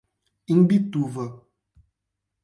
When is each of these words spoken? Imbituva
Imbituva 0.53 1.25